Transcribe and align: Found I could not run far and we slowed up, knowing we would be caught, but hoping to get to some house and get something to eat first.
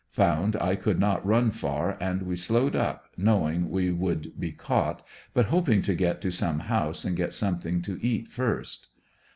Found 0.13 0.55
I 0.59 0.75
could 0.75 0.99
not 0.99 1.23
run 1.23 1.51
far 1.51 1.95
and 2.01 2.23
we 2.23 2.35
slowed 2.35 2.75
up, 2.75 3.09
knowing 3.17 3.69
we 3.69 3.91
would 3.91 4.31
be 4.39 4.51
caught, 4.51 5.05
but 5.31 5.45
hoping 5.53 5.83
to 5.83 5.93
get 5.93 6.21
to 6.21 6.31
some 6.31 6.61
house 6.61 7.05
and 7.05 7.15
get 7.15 7.35
something 7.35 7.83
to 7.83 8.03
eat 8.03 8.27
first. 8.27 8.87